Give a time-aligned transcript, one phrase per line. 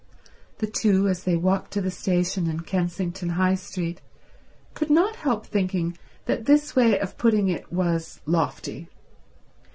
[0.57, 4.01] The two as they walked to the station in Kensington High Street
[4.73, 8.89] could not help thinking that this way of putting it was lofty.